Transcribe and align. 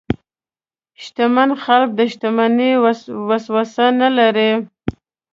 شتمن 1.03 1.49
خلک 1.63 1.89
د 1.95 1.99
شتمنۍ 2.11 2.71
وسوسه 3.29 3.85
نه 4.01 4.09
لري. 4.17 4.51